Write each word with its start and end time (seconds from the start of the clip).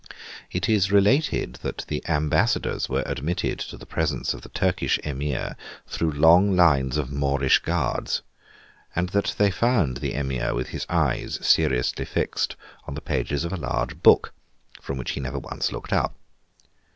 It 0.49 0.67
is 0.67 0.91
related 0.91 1.59
that 1.61 1.85
the 1.87 2.03
ambassadors 2.07 2.89
were 2.89 3.03
admitted 3.05 3.59
to 3.59 3.77
the 3.77 3.85
presence 3.85 4.33
of 4.33 4.41
the 4.41 4.49
Turkish 4.49 4.97
Emir 5.03 5.55
through 5.85 6.09
long 6.13 6.55
lines 6.55 6.97
of 6.97 7.11
Moorish 7.11 7.59
guards, 7.59 8.23
and 8.95 9.09
that 9.09 9.35
they 9.37 9.51
found 9.51 9.97
the 9.97 10.15
Emir 10.15 10.55
with 10.55 10.69
his 10.69 10.87
eyes 10.89 11.37
seriously 11.45 12.05
fixed 12.05 12.55
on 12.87 12.95
the 12.95 12.99
pages 13.01 13.43
of 13.45 13.53
a 13.53 13.57
large 13.57 14.01
book, 14.01 14.33
from 14.81 14.97
which 14.97 15.11
he 15.11 15.19
never 15.19 15.37
once 15.37 15.71
looked 15.71 15.93
up. 15.93 16.15